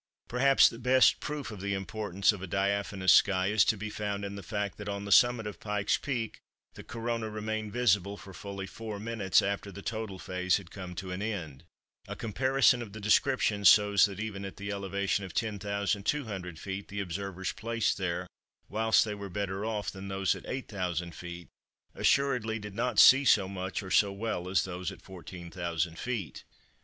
[0.27, 4.25] Perhaps the best proof of the importance of a diaphanous sky is to be found
[4.25, 6.39] in the fact that on the summit of Pike's Peak,
[6.73, 11.11] the Corona remained visible for fully 4 minutes after the total phase had come to
[11.11, 11.65] an end.
[12.07, 16.87] A comparison of the descriptions shows that even at the elevation of 10,200 ft.
[16.87, 18.25] the observers placed there,
[18.67, 21.47] whilst they were better off than those at 8000 ft.,
[21.93, 26.43] assuredly did not see so much or so well as those at 14,000 ft.